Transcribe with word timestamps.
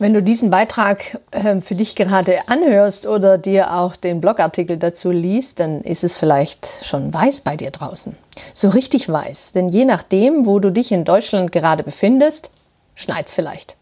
Wenn 0.00 0.14
du 0.14 0.22
diesen 0.22 0.50
Beitrag 0.50 1.18
äh, 1.32 1.60
für 1.60 1.74
dich 1.74 1.96
gerade 1.96 2.48
anhörst 2.48 3.04
oder 3.04 3.36
dir 3.36 3.74
auch 3.74 3.96
den 3.96 4.20
Blogartikel 4.20 4.76
dazu 4.76 5.10
liest, 5.10 5.58
dann 5.58 5.80
ist 5.80 6.04
es 6.04 6.16
vielleicht 6.16 6.68
schon 6.82 7.12
weiß 7.12 7.40
bei 7.40 7.56
dir 7.56 7.72
draußen. 7.72 8.14
So 8.54 8.68
richtig 8.68 9.08
weiß. 9.08 9.52
Denn 9.52 9.68
je 9.68 9.84
nachdem, 9.84 10.46
wo 10.46 10.60
du 10.60 10.70
dich 10.70 10.92
in 10.92 11.04
Deutschland 11.04 11.50
gerade 11.50 11.82
befindest, 11.82 12.50
schneit's 12.94 13.34
vielleicht. 13.34 13.74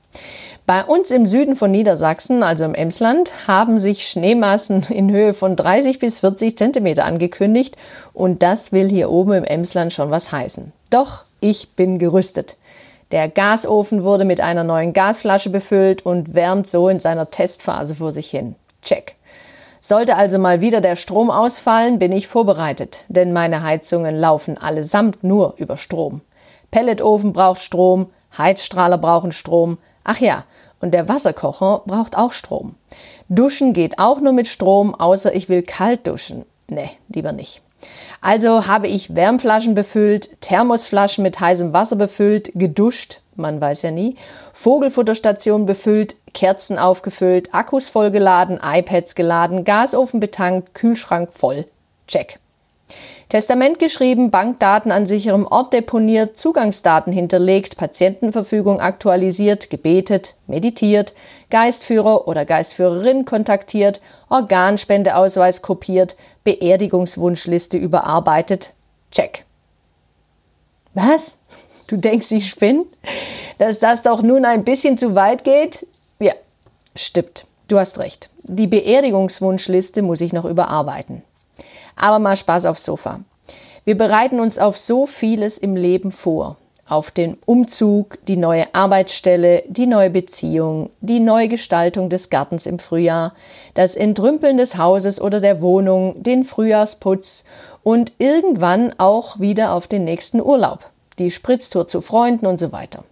Bei 0.64 0.82
uns 0.84 1.10
im 1.10 1.26
Süden 1.26 1.54
von 1.54 1.70
Niedersachsen, 1.70 2.42
also 2.42 2.64
im 2.64 2.74
Emsland, 2.74 3.30
haben 3.46 3.78
sich 3.78 4.08
Schneemassen 4.08 4.86
in 4.88 5.10
Höhe 5.10 5.34
von 5.34 5.54
30 5.54 5.98
bis 5.98 6.20
40 6.20 6.56
Zentimeter 6.56 7.04
angekündigt 7.04 7.76
und 8.14 8.42
das 8.42 8.72
will 8.72 8.88
hier 8.88 9.10
oben 9.10 9.34
im 9.34 9.44
Emsland 9.44 9.92
schon 9.92 10.10
was 10.10 10.32
heißen. 10.32 10.72
Doch 10.88 11.24
ich 11.40 11.68
bin 11.76 11.98
gerüstet. 11.98 12.56
Der 13.12 13.28
Gasofen 13.28 14.02
wurde 14.02 14.24
mit 14.24 14.40
einer 14.40 14.64
neuen 14.64 14.92
Gasflasche 14.92 15.50
befüllt 15.50 16.04
und 16.04 16.34
wärmt 16.34 16.68
so 16.68 16.88
in 16.88 16.98
seiner 16.98 17.30
Testphase 17.30 17.94
vor 17.94 18.10
sich 18.10 18.28
hin. 18.30 18.56
Check. 18.82 19.16
Sollte 19.80 20.16
also 20.16 20.38
mal 20.38 20.60
wieder 20.60 20.80
der 20.80 20.96
Strom 20.96 21.30
ausfallen, 21.30 22.00
bin 22.00 22.10
ich 22.10 22.26
vorbereitet, 22.26 23.04
denn 23.06 23.32
meine 23.32 23.62
Heizungen 23.62 24.16
laufen 24.16 24.58
allesamt 24.58 25.22
nur 25.22 25.54
über 25.58 25.76
Strom. 25.76 26.22
Pelletofen 26.72 27.32
braucht 27.32 27.62
Strom, 27.62 28.10
Heizstrahler 28.36 28.98
brauchen 28.98 29.30
Strom. 29.30 29.78
Ach 30.02 30.18
ja, 30.18 30.44
und 30.80 30.92
der 30.92 31.08
Wasserkocher 31.08 31.82
braucht 31.86 32.18
auch 32.18 32.32
Strom. 32.32 32.74
Duschen 33.28 33.72
geht 33.72 34.00
auch 34.00 34.20
nur 34.20 34.32
mit 34.32 34.48
Strom, 34.48 34.94
außer 34.94 35.32
ich 35.32 35.48
will 35.48 35.62
kalt 35.62 36.06
duschen. 36.08 36.44
Ne, 36.68 36.90
lieber 37.08 37.30
nicht. 37.30 37.62
Also 38.20 38.66
habe 38.66 38.88
ich 38.88 39.14
Wärmflaschen 39.14 39.74
befüllt, 39.74 40.40
Thermosflaschen 40.40 41.22
mit 41.22 41.38
heißem 41.38 41.72
Wasser 41.72 41.96
befüllt, 41.96 42.50
geduscht, 42.54 43.20
man 43.36 43.60
weiß 43.60 43.82
ja 43.82 43.90
nie, 43.90 44.16
Vogelfutterstation 44.52 45.66
befüllt, 45.66 46.16
Kerzen 46.32 46.78
aufgefüllt, 46.78 47.54
Akkus 47.54 47.88
vollgeladen, 47.88 48.60
iPads 48.62 49.14
geladen, 49.14 49.64
Gasofen 49.64 50.20
betankt, 50.20 50.74
Kühlschrank 50.74 51.30
voll. 51.32 51.66
Check. 52.08 52.38
Testament 53.28 53.80
geschrieben, 53.80 54.30
Bankdaten 54.30 54.92
an 54.92 55.06
sicherem 55.06 55.46
Ort 55.46 55.72
deponiert, 55.72 56.38
Zugangsdaten 56.38 57.12
hinterlegt, 57.12 57.76
Patientenverfügung 57.76 58.80
aktualisiert, 58.80 59.68
gebetet, 59.68 60.36
meditiert, 60.46 61.12
Geistführer 61.50 62.28
oder 62.28 62.44
Geistführerin 62.44 63.24
kontaktiert, 63.24 64.00
Organspendeausweis 64.28 65.60
kopiert, 65.60 66.16
Beerdigungswunschliste 66.44 67.76
überarbeitet. 67.76 68.72
Check. 69.10 69.44
Was? 70.94 71.32
Du 71.88 71.96
denkst, 71.96 72.30
ich 72.30 72.48
spinne? 72.48 72.84
Dass 73.58 73.80
das 73.80 74.02
doch 74.02 74.22
nun 74.22 74.44
ein 74.44 74.64
bisschen 74.64 74.98
zu 74.98 75.16
weit 75.16 75.42
geht? 75.42 75.86
Ja, 76.20 76.34
stimmt. 76.94 77.44
Du 77.66 77.78
hast 77.78 77.98
recht. 77.98 78.30
Die 78.44 78.68
Beerdigungswunschliste 78.68 80.02
muss 80.02 80.20
ich 80.20 80.32
noch 80.32 80.44
überarbeiten. 80.44 81.22
Aber 81.96 82.18
mal 82.18 82.36
Spaß 82.36 82.66
aufs 82.66 82.84
Sofa. 82.84 83.20
Wir 83.84 83.96
bereiten 83.96 84.40
uns 84.40 84.58
auf 84.58 84.78
so 84.78 85.06
vieles 85.06 85.58
im 85.58 85.76
Leben 85.76 86.12
vor. 86.12 86.56
Auf 86.88 87.10
den 87.10 87.36
Umzug, 87.46 88.18
die 88.28 88.36
neue 88.36 88.72
Arbeitsstelle, 88.74 89.64
die 89.66 89.86
neue 89.86 90.10
Beziehung, 90.10 90.90
die 91.00 91.18
Neugestaltung 91.18 92.10
des 92.10 92.30
Gartens 92.30 92.66
im 92.66 92.78
Frühjahr, 92.78 93.34
das 93.74 93.96
Entrümpeln 93.96 94.56
des 94.56 94.76
Hauses 94.76 95.20
oder 95.20 95.40
der 95.40 95.62
Wohnung, 95.62 96.22
den 96.22 96.44
Frühjahrsputz 96.44 97.44
und 97.82 98.12
irgendwann 98.18 98.92
auch 98.98 99.40
wieder 99.40 99.72
auf 99.72 99.88
den 99.88 100.04
nächsten 100.04 100.40
Urlaub, 100.40 100.90
die 101.18 101.32
Spritztour 101.32 101.88
zu 101.88 102.00
Freunden 102.02 102.46
und 102.46 102.58
so 102.58 102.70
weiter. 102.70 103.02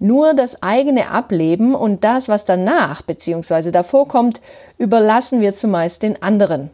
Nur 0.00 0.34
das 0.34 0.62
eigene 0.62 1.10
Ableben 1.10 1.74
und 1.74 2.02
das, 2.04 2.28
was 2.28 2.44
danach 2.44 3.02
bzw. 3.02 3.70
davor 3.70 4.08
kommt, 4.08 4.40
überlassen 4.78 5.40
wir 5.40 5.54
zumeist 5.54 6.02
den 6.02 6.22
anderen, 6.22 6.70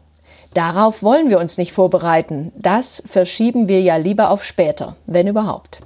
Darauf 0.54 1.02
wollen 1.02 1.30
wir 1.30 1.38
uns 1.38 1.58
nicht 1.58 1.72
vorbereiten. 1.72 2.52
Das 2.56 3.02
verschieben 3.06 3.68
wir 3.68 3.80
ja 3.80 3.96
lieber 3.96 4.30
auf 4.30 4.44
später, 4.44 4.96
wenn 5.06 5.26
überhaupt. 5.26 5.80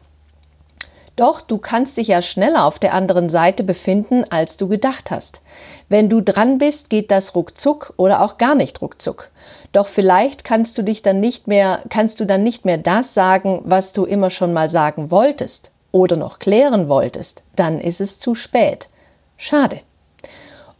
Doch 1.20 1.42
du 1.42 1.58
kannst 1.58 1.98
dich 1.98 2.08
ja 2.08 2.22
schneller 2.22 2.64
auf 2.64 2.78
der 2.78 2.94
anderen 2.94 3.28
Seite 3.28 3.62
befinden, 3.62 4.24
als 4.30 4.56
du 4.56 4.68
gedacht 4.68 5.10
hast. 5.10 5.42
Wenn 5.90 6.08
du 6.08 6.22
dran 6.22 6.56
bist, 6.56 6.88
geht 6.88 7.10
das 7.10 7.34
ruckzuck 7.34 7.92
oder 7.98 8.22
auch 8.22 8.38
gar 8.38 8.54
nicht 8.54 8.80
ruckzuck. 8.80 9.28
Doch 9.72 9.86
vielleicht 9.86 10.44
kannst 10.44 10.78
du 10.78 10.82
dich 10.82 11.02
dann 11.02 11.20
nicht 11.20 11.46
mehr, 11.46 11.82
kannst 11.90 12.20
du 12.20 12.24
dann 12.24 12.42
nicht 12.42 12.64
mehr 12.64 12.78
das 12.78 13.12
sagen, 13.12 13.60
was 13.64 13.92
du 13.92 14.04
immer 14.04 14.30
schon 14.30 14.54
mal 14.54 14.70
sagen 14.70 15.10
wolltest 15.10 15.70
oder 15.92 16.16
noch 16.16 16.38
klären 16.38 16.88
wolltest. 16.88 17.42
Dann 17.54 17.80
ist 17.80 18.00
es 18.00 18.18
zu 18.18 18.34
spät. 18.34 18.88
Schade. 19.36 19.80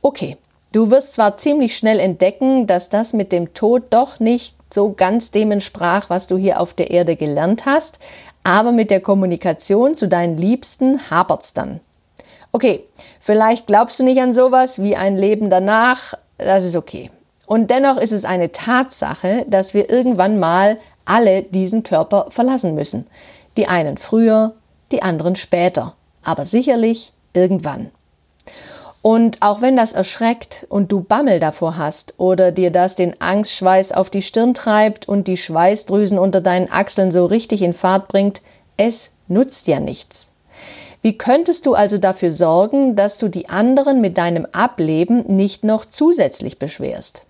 Okay, 0.01 0.39
Du 0.73 0.91
wirst 0.91 1.15
zwar 1.15 1.37
ziemlich 1.37 1.77
schnell 1.77 1.99
entdecken, 1.99 2.69
dass 2.69 2.89
das 2.89 3.13
mit 3.13 3.33
dem 3.33 3.55
Tod 3.55 3.85
doch 3.91 4.21
nicht 4.21 4.55
so 4.73 4.93
ganz 4.93 5.33
dem 5.33 5.51
entsprach, 5.51 6.09
was 6.09 6.29
du 6.29 6.37
hier 6.37 6.61
auf 6.61 6.75
der 6.75 6.93
Erde 6.93 7.17
gelernt 7.17 7.67
hast, 7.67 7.99
aber 8.45 8.71
mit 8.71 8.91
der 8.91 9.01
Kommunikation 9.01 9.97
zu 9.97 10.07
deinen 10.07 10.37
Liebsten 10.37 11.11
hapert's 11.11 11.53
dann. 11.53 11.81
Okay, 12.53 12.85
vielleicht 13.21 13.67
glaubst 13.67 13.99
du 13.99 14.05
nicht 14.05 14.21
an 14.21 14.33
sowas 14.33 14.81
wie 14.81 14.95
ein 14.95 15.17
Leben 15.17 15.51
danach, 15.51 16.15
das 16.39 16.65
ist 16.65 16.77
okay. 16.77 17.11
Und 17.47 17.69
dennoch 17.69 17.97
ist 17.97 18.13
es 18.13 18.25
eine 18.25 18.53
Tatsache, 18.53 19.45
dass 19.49 19.75
wir 19.75 19.91
irgendwann 19.91 20.39
mal 20.39 20.79
alle 21.05 21.43
diesen 21.43 21.83
Körper 21.83 22.27
verlassen 22.31 22.77
müssen. 22.77 23.09
Die 23.57 23.67
einen 23.67 23.99
früher, 23.99 24.55
die 24.93 25.03
anderen 25.03 25.35
später, 25.35 25.95
aber 26.23 26.47
sicherlich 26.47 27.13
irgendwann. 27.33 27.91
Und 29.03 29.41
auch 29.41 29.63
wenn 29.63 29.77
das 29.77 29.93
erschreckt 29.93 30.67
und 30.69 30.93
du 30.93 31.01
Bammel 31.01 31.41
davor 31.41 31.79
hast 31.79 32.13
oder 32.19 32.53
dir 32.53 32.71
das 32.71 32.95
den 32.97 33.19
Angstschweiß 33.21 33.93
auf 33.93 34.11
die 34.11 34.21
Stirn 34.21 34.53
treibt 34.53 35.09
und 35.09 35.27
die 35.27 35.39
Schweißdrüsen 35.39 36.19
unter 36.19 36.43
deinen 36.43 36.71
Achseln 36.71 37.11
so 37.11 37.25
richtig 37.25 37.63
in 37.63 37.73
Fahrt 37.73 38.09
bringt, 38.09 38.43
es 38.77 39.11
nutzt 39.27 39.69
ja 39.69 39.81
nichts. 39.81 40.29
Wie 41.03 41.17
könntest 41.17 41.65
du 41.65 41.73
also 41.73 41.97
dafür 41.97 42.31
sorgen, 42.31 42.95
dass 42.95 43.17
du 43.17 43.29
die 43.29 43.49
anderen 43.49 44.03
mit 44.03 44.19
deinem 44.19 44.47
Ableben 44.53 45.25
nicht 45.35 45.65
noch 45.65 45.87
zusätzlich 45.87 46.59
beschwerst? 46.59 47.23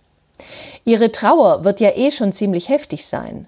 Ihre 0.84 1.12
Trauer 1.12 1.62
wird 1.62 1.78
ja 1.78 1.90
eh 1.94 2.10
schon 2.10 2.32
ziemlich 2.32 2.68
heftig 2.68 3.06
sein. 3.06 3.46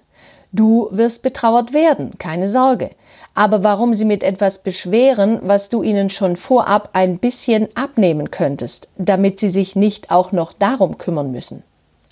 Du 0.53 0.87
wirst 0.91 1.23
betrauert 1.23 1.73
werden, 1.73 2.17
keine 2.19 2.47
Sorge. 2.47 2.91
Aber 3.35 3.63
warum 3.63 3.95
sie 3.95 4.05
mit 4.05 4.21
etwas 4.21 4.59
beschweren, 4.59 5.39
was 5.41 5.69
du 5.69 5.81
ihnen 5.81 6.09
schon 6.09 6.35
vorab 6.35 6.89
ein 6.93 7.17
bisschen 7.17 7.67
abnehmen 7.75 8.29
könntest, 8.29 8.87
damit 8.97 9.39
sie 9.39 9.49
sich 9.49 9.75
nicht 9.75 10.11
auch 10.11 10.31
noch 10.31 10.53
darum 10.53 10.97
kümmern 10.97 11.31
müssen? 11.31 11.63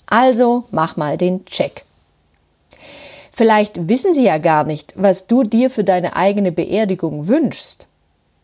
Also 0.06 0.64
mach 0.70 0.96
mal 0.96 1.16
den 1.16 1.44
Check. 1.44 1.84
Vielleicht 3.32 3.88
wissen 3.88 4.12
sie 4.12 4.24
ja 4.24 4.38
gar 4.38 4.64
nicht, 4.64 4.92
was 4.96 5.26
du 5.26 5.42
dir 5.42 5.70
für 5.70 5.84
deine 5.84 6.16
eigene 6.16 6.52
Beerdigung 6.52 7.28
wünschst. 7.28 7.86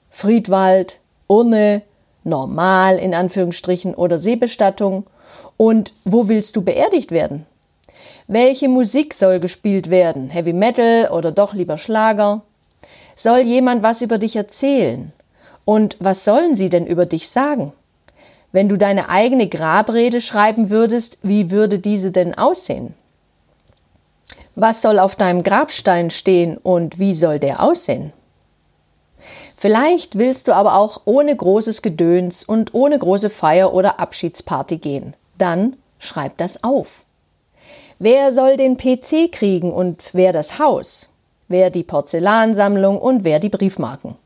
Friedwald, 0.09 0.99
Urne, 1.27 1.83
normal 2.25 2.99
in 2.99 3.15
Anführungsstrichen 3.15 3.95
oder 3.95 4.19
Seebestattung. 4.19 5.05
Und 5.57 5.93
wo 6.05 6.29
willst 6.29 6.57
du 6.57 6.63
beerdigt 6.63 7.11
werden? 7.11 7.45
Welche 8.29 8.69
Musik 8.69 9.13
soll 9.15 9.41
gespielt 9.41 9.91
werden? 9.91 10.31
Heavy 10.31 10.53
Metal 10.53 11.11
oder 11.11 11.33
doch 11.33 11.53
lieber 11.53 11.77
Schlager? 11.77 12.43
Soll 13.19 13.41
jemand 13.41 13.83
was 13.83 14.01
über 14.01 14.17
dich 14.17 14.37
erzählen? 14.37 15.13
Und 15.65 15.97
was 15.99 16.25
sollen 16.25 16.57
sie 16.57 16.71
denn 16.71 16.87
über 16.87 17.05
dich 17.05 17.29
sagen? 17.29 17.73
Wenn 18.53 18.69
du 18.69 18.79
deine 18.79 19.09
eigene 19.09 19.49
Grabrede 19.49 20.21
schreiben 20.21 20.71
würdest, 20.71 21.19
wie 21.23 21.51
würde 21.51 21.81
diese 21.81 22.13
denn 22.13 22.39
aussehen? 22.39 22.95
Was 24.55 24.83
soll 24.83 25.01
auf 25.01 25.17
deinem 25.17 25.43
Grabstein 25.43 26.11
stehen 26.11 26.59
und 26.59 27.01
wie 27.01 27.17
soll 27.17 27.41
der 27.41 27.61
aussehen? 27.61 28.13
Vielleicht 29.57 30.17
willst 30.17 30.47
du 30.47 30.55
aber 30.55 30.77
auch 30.77 31.03
ohne 31.05 31.35
großes 31.35 31.83
Gedöns 31.83 32.45
und 32.45 32.73
ohne 32.73 33.01
große 33.01 33.31
Feier 33.31 33.75
oder 33.75 33.99
Abschiedsparty 33.99 34.77
gehen. 34.77 35.17
Dann 35.37 35.77
schreib 35.99 36.37
das 36.37 36.63
auf. 36.63 37.03
Wer 37.99 38.33
soll 38.33 38.57
den 38.57 38.77
PC 38.77 39.33
kriegen 39.33 39.73
und 39.73 40.03
wer 40.13 40.33
das 40.33 40.61
Haus? 40.61 41.09
Wer 41.51 41.71
die 41.71 41.83
Porzellansammlung 41.83 42.99
und 42.99 43.25
wer 43.25 43.41
die 43.41 43.49
Briefmarken? 43.49 44.17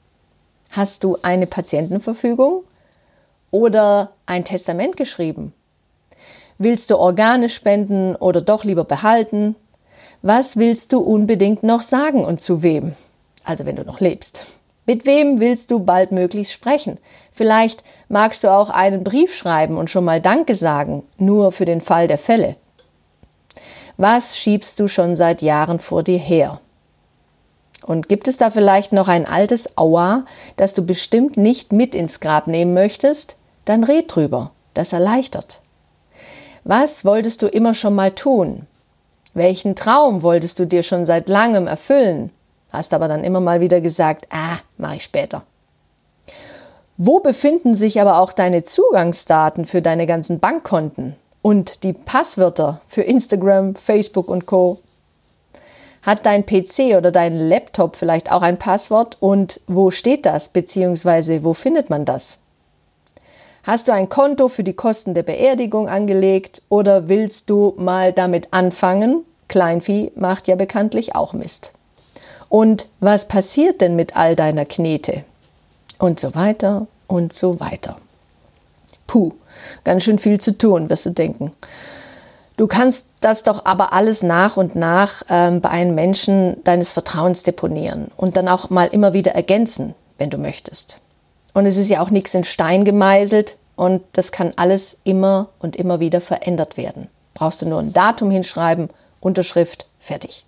Hast 0.70 1.04
du 1.04 1.18
eine 1.22 1.46
Patientenverfügung 1.46 2.64
oder 3.52 4.10
ein 4.26 4.44
Testament 4.44 4.96
geschrieben? 4.96 5.52
Willst 6.58 6.90
du 6.90 6.96
Organe 6.96 7.48
spenden 7.48 8.16
oder 8.16 8.40
doch 8.40 8.64
lieber 8.64 8.82
behalten? 8.82 9.54
Was 10.22 10.56
willst 10.56 10.92
du 10.92 10.98
unbedingt 10.98 11.62
noch 11.62 11.82
sagen 11.82 12.24
und 12.24 12.42
zu 12.42 12.64
wem? 12.64 12.96
Also 13.44 13.66
wenn 13.66 13.76
du 13.76 13.84
noch 13.84 14.00
lebst. 14.00 14.44
Mit 14.84 15.06
wem 15.06 15.38
willst 15.38 15.70
du 15.70 15.78
baldmöglichst 15.78 16.52
sprechen? 16.52 16.98
Vielleicht 17.30 17.84
magst 18.08 18.42
du 18.42 18.50
auch 18.50 18.70
einen 18.70 19.04
Brief 19.04 19.32
schreiben 19.32 19.76
und 19.76 19.90
schon 19.90 20.04
mal 20.04 20.20
Danke 20.20 20.56
sagen, 20.56 21.04
nur 21.18 21.52
für 21.52 21.66
den 21.66 21.80
Fall 21.80 22.08
der 22.08 22.18
Fälle. 22.18 22.56
Was 23.96 24.36
schiebst 24.36 24.80
du 24.80 24.88
schon 24.88 25.14
seit 25.14 25.40
Jahren 25.40 25.78
vor 25.78 26.02
dir 26.02 26.18
her? 26.18 26.60
Und 27.82 28.08
gibt 28.08 28.28
es 28.28 28.36
da 28.36 28.50
vielleicht 28.50 28.92
noch 28.92 29.08
ein 29.08 29.26
altes 29.26 29.76
Aua, 29.76 30.24
das 30.56 30.74
du 30.74 30.82
bestimmt 30.82 31.36
nicht 31.36 31.72
mit 31.72 31.94
ins 31.94 32.20
Grab 32.20 32.46
nehmen 32.46 32.74
möchtest? 32.74 33.36
Dann 33.64 33.84
red 33.84 34.14
drüber, 34.14 34.52
das 34.74 34.92
erleichtert. 34.92 35.60
Was 36.64 37.04
wolltest 37.04 37.42
du 37.42 37.48
immer 37.48 37.74
schon 37.74 37.94
mal 37.94 38.12
tun? 38.12 38.66
Welchen 39.34 39.74
Traum 39.74 40.22
wolltest 40.22 40.58
du 40.58 40.66
dir 40.66 40.82
schon 40.82 41.06
seit 41.06 41.28
langem 41.28 41.66
erfüllen? 41.66 42.30
Hast 42.70 42.94
aber 42.94 43.08
dann 43.08 43.24
immer 43.24 43.40
mal 43.40 43.60
wieder 43.60 43.80
gesagt, 43.80 44.26
ah, 44.30 44.58
mache 44.76 44.96
ich 44.96 45.04
später. 45.04 45.42
Wo 46.96 47.20
befinden 47.20 47.74
sich 47.74 48.00
aber 48.00 48.18
auch 48.18 48.32
deine 48.32 48.64
Zugangsdaten 48.64 49.66
für 49.66 49.82
deine 49.82 50.06
ganzen 50.06 50.38
Bankkonten 50.38 51.16
und 51.40 51.82
die 51.82 51.92
Passwörter 51.94 52.80
für 52.86 53.02
Instagram, 53.02 53.74
Facebook 53.74 54.28
und 54.28 54.46
Co? 54.46 54.78
Hat 56.02 56.26
dein 56.26 56.44
PC 56.44 56.96
oder 56.96 57.12
dein 57.12 57.48
Laptop 57.48 57.96
vielleicht 57.96 58.30
auch 58.30 58.42
ein 58.42 58.58
Passwort 58.58 59.16
und 59.20 59.60
wo 59.66 59.90
steht 59.90 60.26
das 60.26 60.48
bzw. 60.48 61.44
wo 61.44 61.54
findet 61.54 61.90
man 61.90 62.04
das? 62.04 62.38
Hast 63.62 63.86
du 63.86 63.92
ein 63.92 64.08
Konto 64.08 64.48
für 64.48 64.64
die 64.64 64.72
Kosten 64.72 65.14
der 65.14 65.22
Beerdigung 65.22 65.88
angelegt 65.88 66.62
oder 66.68 67.08
willst 67.08 67.48
du 67.48 67.74
mal 67.76 68.12
damit 68.12 68.48
anfangen? 68.50 69.24
Kleinvieh 69.46 70.10
macht 70.16 70.48
ja 70.48 70.56
bekanntlich 70.56 71.14
auch 71.14 71.32
Mist. 71.32 71.70
Und 72.48 72.88
was 72.98 73.28
passiert 73.28 73.80
denn 73.80 73.94
mit 73.94 74.16
all 74.16 74.34
deiner 74.34 74.64
Knete? 74.64 75.24
Und 75.98 76.18
so 76.18 76.34
weiter 76.34 76.88
und 77.06 77.32
so 77.32 77.60
weiter. 77.60 77.96
Puh, 79.06 79.32
ganz 79.84 80.02
schön 80.02 80.18
viel 80.18 80.40
zu 80.40 80.58
tun, 80.58 80.90
wirst 80.90 81.06
du 81.06 81.10
denken. 81.10 81.52
Du 82.56 82.66
kannst 82.66 83.06
das 83.20 83.42
doch 83.42 83.64
aber 83.64 83.92
alles 83.92 84.22
nach 84.22 84.56
und 84.56 84.76
nach 84.76 85.22
ähm, 85.28 85.60
bei 85.60 85.70
einem 85.70 85.94
Menschen 85.94 86.62
deines 86.64 86.90
Vertrauens 86.92 87.42
deponieren 87.42 88.10
und 88.16 88.36
dann 88.36 88.48
auch 88.48 88.70
mal 88.70 88.88
immer 88.88 89.12
wieder 89.12 89.32
ergänzen, 89.32 89.94
wenn 90.18 90.30
du 90.30 90.38
möchtest. 90.38 90.98
Und 91.54 91.66
es 91.66 91.76
ist 91.76 91.88
ja 91.88 92.00
auch 92.00 92.10
nichts 92.10 92.34
in 92.34 92.44
Stein 92.44 92.84
gemeißelt 92.84 93.56
und 93.76 94.02
das 94.12 94.32
kann 94.32 94.52
alles 94.56 94.98
immer 95.04 95.48
und 95.60 95.76
immer 95.76 96.00
wieder 96.00 96.20
verändert 96.20 96.76
werden. 96.76 97.08
Brauchst 97.34 97.62
du 97.62 97.66
nur 97.66 97.80
ein 97.80 97.92
Datum 97.92 98.30
hinschreiben, 98.30 98.90
Unterschrift, 99.20 99.86
fertig. 99.98 100.44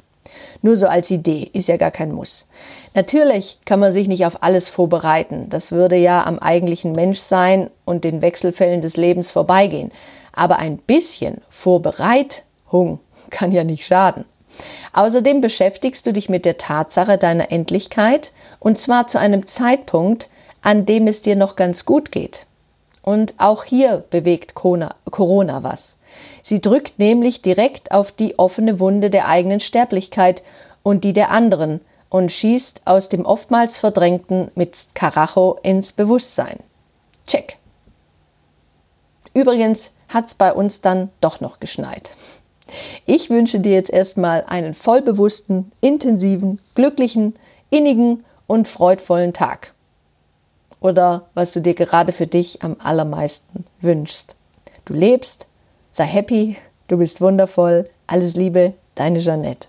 Nur 0.63 0.77
so 0.77 0.87
als 0.87 1.11
Idee, 1.11 1.51
ist 1.53 1.69
ja 1.69 1.77
gar 1.77 1.91
kein 1.91 2.13
Muss. 2.13 2.47
Natürlich 2.95 3.59
kann 3.65 3.81
man 3.81 3.93
sich 3.93 4.09
nicht 4.09 4.27
auf 4.27 4.43
alles 4.43 4.69
vorbereiten. 4.69 5.49
Das 5.49 5.71
würde 5.71 5.97
ja 5.97 6.25
am 6.25 6.39
eigentlichen 6.39 6.93
Menschsein 6.93 7.71
und 7.85 8.05
den 8.05 8.21
Wechselfällen 8.21 8.81
des 8.81 8.97
Lebens 8.97 9.31
vorbeigehen. 9.31 9.93
Aber 10.35 10.59
ein 10.59 10.79
bisschen 10.79 11.41
Vorbereitung 11.49 13.01
kann 13.31 13.53
ja 13.53 13.65
nicht 13.65 13.87
schaden. 13.87 14.25
Außerdem 14.93 15.41
beschäftigst 15.41 16.07
du 16.07 16.13
dich 16.13 16.29
mit 16.29 16.45
der 16.45 16.59
Tatsache 16.59 17.19
deiner 17.19 17.51
Endlichkeit 17.51 18.33
und 18.61 18.79
zwar 18.79 19.09
zu 19.09 19.19
einem 19.19 19.47
Zeitpunkt, 19.47 20.29
an 20.63 20.87
dem 20.87 21.07
es 21.07 21.23
dir 21.23 21.37
noch 21.37 21.57
ganz 21.57 21.85
gut 21.85 22.13
geht. 22.13 22.47
Und 23.03 23.35
auch 23.39 23.65
hier 23.65 24.05
bewegt 24.11 24.55
Corona 24.55 25.63
was. 25.63 25.97
Sie 26.43 26.61
drückt 26.61 26.99
nämlich 26.99 27.43
direkt 27.43 27.91
auf 27.91 28.13
die 28.13 28.39
offene 28.39 28.81
Wunde 28.81 29.11
der 29.11 29.29
eigenen 29.29 29.61
Sterblichkeit 29.61 30.43
und 30.83 31.05
die 31.05 31.13
der 31.13 31.31
anderen 31.31 31.81
und 32.09 32.31
schießt 32.31 32.83
aus 32.85 33.09
dem 33.09 33.27
oftmals 33.27 33.77
verdrängten 33.77 34.51
mit 34.55 34.77
Karacho 34.95 35.59
ins 35.63 35.93
Bewusstsein. 35.93 36.61
Check. 37.27 37.59
Übrigens 39.35 39.91
hat's 40.15 40.35
bei 40.35 40.53
uns 40.53 40.81
dann 40.81 41.11
doch 41.21 41.41
noch 41.41 41.61
geschneit. 41.61 42.13
Ich 43.05 43.29
wünsche 43.29 43.61
dir 43.61 43.73
jetzt 43.73 43.91
erstmal 43.91 44.45
einen 44.45 44.73
vollbewussten, 44.73 45.73
intensiven, 45.81 46.61
glücklichen, 46.75 47.35
innigen 47.69 48.25
und 48.47 48.69
freudvollen 48.69 49.33
Tag. 49.33 49.75
Oder 50.81 51.27
was 51.35 51.53
du 51.53 51.61
dir 51.61 51.75
gerade 51.75 52.13
für 52.13 52.27
dich 52.27 52.63
am 52.63 52.77
allermeisten 52.79 53.67
wünschst. 53.81 54.35
Du 54.85 54.95
lebst, 54.95 55.47
Sei 55.97 56.07
happy, 56.07 56.57
du 56.89 56.97
bist 56.97 57.21
wundervoll. 57.21 57.89
Alles 58.09 58.35
Liebe, 58.35 58.73
deine 58.97 59.21
Jeanette. 59.21 59.69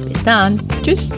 Dann. 0.25 0.59
Tschüss. 0.83 1.09